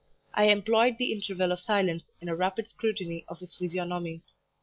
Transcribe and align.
I 0.33 0.45
employed 0.45 0.97
the 0.97 1.11
interval 1.13 1.51
of 1.51 1.59
silence 1.59 2.09
in 2.21 2.27
a 2.27 2.35
rapid 2.35 2.67
scrutiny 2.67 3.23
of 3.27 3.37
his 3.37 3.53
physiognomy. 3.53 4.23